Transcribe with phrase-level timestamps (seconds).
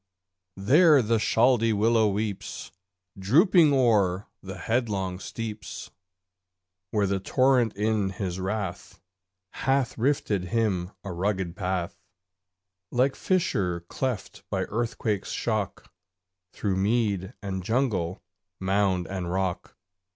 [0.57, 2.71] there the Chaldee willow weeps
[3.19, 5.91] Drooping o'er the headlong steeps,
[6.89, 8.99] Where the torrent in his wrath
[9.51, 12.01] Hath rifted him a rugged path,
[12.89, 15.93] Like fissure cleft by earthquake's shock,
[16.51, 18.23] Through mead and jungle,
[18.59, 19.77] mound and rock.